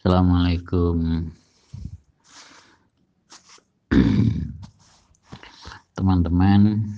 Assalamualaikum. 0.00 1.28
Teman-teman 5.92 6.88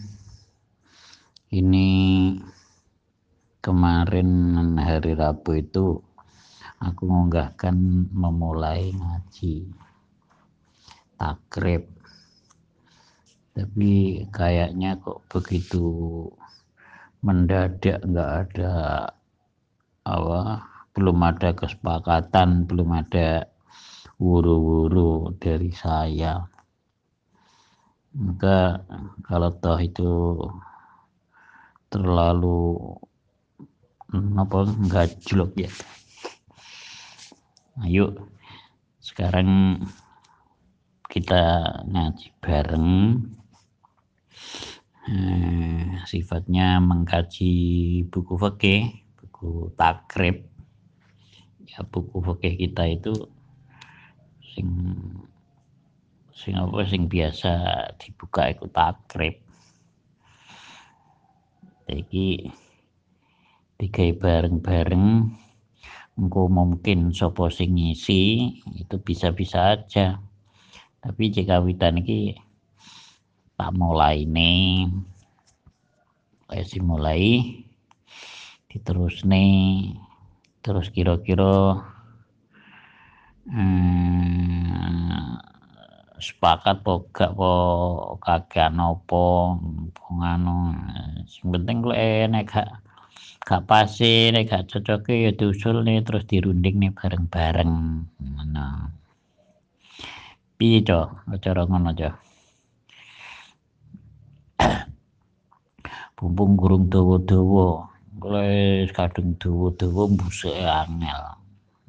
ini 1.50 1.90
kemarin 3.58 4.54
hari 4.78 5.18
Rabu 5.18 5.50
itu 5.59 5.98
aku 6.78 7.02
mengunggahkan 7.02 7.74
memulai 8.14 8.95
ngaji 8.95 9.66
takrib. 11.19 11.91
Tapi 13.50 14.23
kayaknya 14.30 15.02
kok 15.02 15.27
begitu 15.27 16.30
mendadak 17.19 17.98
nggak 18.06 18.30
ada 18.46 19.10
apa 20.06 20.70
belum 20.92 21.19
ada 21.24 21.56
kesepakatan 21.56 22.69
belum 22.69 22.88
ada 22.92 23.48
wuru-wuru 24.23 25.34
dari 25.41 25.73
saya. 25.73 26.46
Maka 28.12 28.84
kalau 29.24 29.51
toh 29.56 29.80
itu 29.80 30.12
terlalu 31.88 32.77
apa 34.12 34.59
gajlok 34.92 35.52
ya. 35.56 35.73
Ayo 37.80 38.29
sekarang 39.01 39.80
kita 41.09 41.43
ngaji 41.88 42.29
bareng. 42.45 42.90
Eh, 45.02 45.98
sifatnya 46.06 46.79
mengkaji 46.79 47.52
buku 48.06 48.38
fikih 48.38 49.02
buku 49.18 49.74
takrib 49.74 50.52
ya 51.72 51.80
buku 51.88 52.20
fikih 52.20 52.68
kita 52.68 52.84
itu 52.84 53.16
sing 54.45 54.68
sing 56.37 56.52
apa 56.60 56.84
sing 56.84 57.09
biasa 57.09 57.52
dibuka 57.96 58.52
ikut 58.52 58.68
takrib. 58.76 59.40
Iki 61.88 62.52
tiga 63.80 64.04
bareng-bareng 64.20 65.06
engko 66.20 66.42
mungkin 66.53 67.16
sopo 67.16 67.48
sing 67.48 67.81
ngisi 67.81 68.53
itu 68.76 68.97
bisa-bisa 69.00 69.81
aja. 69.81 70.20
Tapi 71.00 71.32
jika 71.32 71.64
witan 71.64 72.04
iki 72.04 72.36
tak 73.56 73.72
mulai 73.72 74.28
nih. 74.28 74.92
Kayak 76.53 76.84
mulai 76.84 77.48
diterus 78.69 79.25
nih 79.25 80.12
terus 80.62 80.94
kira-kira 80.94 81.82
hmm, 83.50 85.43
sepakat 86.22 86.87
po 86.87 87.10
gak 87.10 87.34
po 87.34 87.53
kagak 88.22 88.71
nopo 88.71 89.59
nganu. 90.06 90.71
Sing 91.27 91.50
penting 91.50 91.82
kok 91.82 91.99
enek 91.99 92.47
gak 92.47 92.78
gak 93.43 93.66
pasti 93.66 94.31
nek 94.31 94.47
gak 94.47 94.71
cocok 94.71 95.10
ya 95.10 95.34
diusul 95.34 95.82
nih 95.82 96.06
terus 96.06 96.22
dirunding 96.31 96.78
nih 96.78 96.94
bareng-bareng. 96.94 97.72
Ngono. 98.22 98.69
Piye 100.54 100.78
cok? 100.87 101.26
Cara 101.43 101.66
ngono 101.66 101.91
cok? 101.91 102.15
Bumbung 106.16 106.54
gurung 106.54 106.87
dawa-dawa 106.87 107.91
mulai 108.22 108.87
kadung 108.94 109.34
dawa-dawa 109.34 110.03
mbusuk 110.15 110.54
angel. 110.54 111.22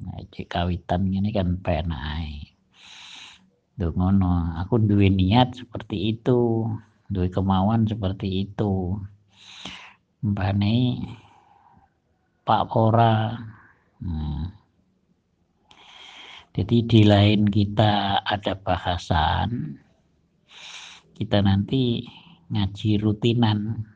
Nah, 0.02 0.18
kawitan 0.50 1.06
ini 1.06 1.30
kan 1.30 1.54
penai 1.62 2.50
Duh, 3.78 3.90
ngono. 3.94 4.58
Aku 4.62 4.82
duwe 4.82 5.10
niat 5.10 5.54
seperti 5.54 6.14
itu. 6.14 6.66
Duwe 7.10 7.30
kemauan 7.30 7.86
seperti 7.86 8.46
itu. 8.46 8.98
Mbane 10.24 10.98
Pak 12.44 12.68
Pora 12.68 13.32
hmm. 14.04 14.44
jadi 16.52 16.76
di 16.84 17.00
lain 17.08 17.48
kita 17.48 18.20
ada 18.20 18.52
bahasan 18.56 19.80
kita 21.16 21.40
nanti 21.40 22.04
ngaji 22.52 23.00
rutinan 23.00 23.88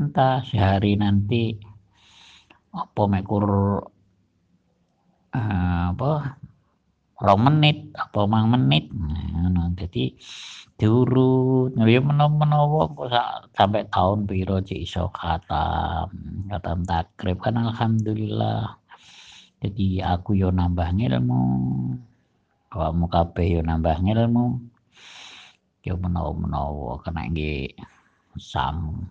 entah 0.00 0.40
sehari 0.48 0.96
nanti 0.96 1.60
apa 2.72 3.02
mekur 3.04 3.44
uh, 5.36 5.84
apa 5.92 6.10
rong 7.20 7.42
menit 7.44 7.92
apa 7.92 8.24
mang 8.24 8.48
menit. 8.48 8.88
Nah, 8.96 9.68
jadi 9.76 10.16
diurut. 10.80 11.76
Ya 11.76 12.00
menawa 12.00 12.88
kok 12.96 13.12
sampai 13.52 13.84
tahun 13.92 14.24
piro 14.24 14.64
cik 14.64 14.80
iso 14.88 15.12
khatam 15.12 16.08
khatam 16.48 16.78
takrib. 16.88 17.36
Kan 17.44 17.60
alhamdulillah. 17.60 18.80
Jadi 19.60 20.00
aku 20.00 20.40
yo 20.40 20.48
nambah 20.48 20.88
ilmu 20.96 21.42
kamu 22.72 23.04
kabeh 23.12 23.46
yo 23.58 23.60
nambah 23.60 24.00
ilmu 24.00 24.56
yo 25.84 25.94
menawa-menawa 26.00 27.04
kena 27.04 27.28
nggih 27.28 27.68
sam 28.40 29.04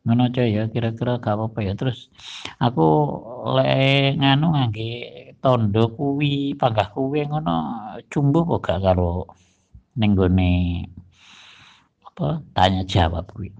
ngono 0.00 0.32
aja 0.32 0.48
ya 0.48 0.62
kira-kira 0.72 1.20
gak 1.20 1.36
apa-apa 1.36 1.58
ya. 1.60 1.72
Terus 1.76 2.08
aku 2.56 2.86
lek 3.56 4.16
nganu 4.20 4.46
ngangge 4.56 4.90
tondo 5.44 5.92
kuwi 5.96 6.56
panggah 6.60 6.88
kuwi 6.94 7.28
ngono 7.28 7.54
cumbuh 8.12 8.44
kok 8.48 8.60
gak 8.66 8.80
karo 8.84 9.28
ning 10.00 10.16
apa 12.08 12.26
tanya 12.56 12.82
jawab 12.84 13.28
kuwi. 13.32 13.52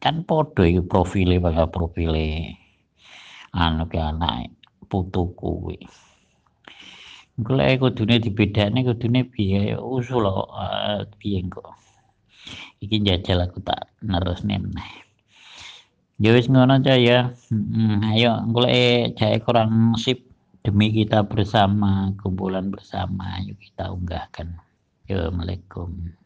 Kan 0.00 0.24
podo 0.28 0.64
iki 0.64 0.84
profile 0.84 1.40
panggah 1.40 1.68
profile 1.68 2.56
anu 3.52 3.84
ke 3.88 3.98
anak 4.00 4.52
putu 4.88 5.32
kuwi. 5.36 5.78
Golek 7.34 7.82
kudune 7.82 8.22
dibedakne 8.22 8.86
kudune 8.86 9.26
piye 9.26 9.74
usul 9.74 10.22
uh, 10.28 11.02
piye 11.18 11.42
kok. 11.50 11.74
Iki 12.78 13.02
jajal 13.02 13.48
aku 13.48 13.58
tak 13.64 13.83
nerusne 14.04 14.60
meneh. 14.60 14.92
Ya 16.22 16.30
wis 16.30 16.46
ngono 16.46 16.78
aja 16.78 16.94
ya. 16.94 17.34
Ayo 18.14 18.38
golek 18.54 19.18
jae 19.18 19.42
kurang 19.42 19.98
sip 19.98 20.22
demi 20.64 20.94
kita 20.94 21.26
bersama, 21.26 22.14
kumpulan 22.22 22.70
bersama, 22.72 23.42
yuk 23.44 23.58
kita 23.60 23.90
unggahkan. 23.90 24.56
Assalamualaikum. 25.04 26.23